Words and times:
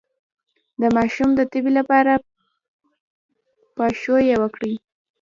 د 0.81 0.83
ماشوم 0.95 1.29
د 1.35 1.41
تبې 1.51 1.71
لپاره 1.79 2.13
پاشویه 3.77 4.35
وکړئ 4.39 4.73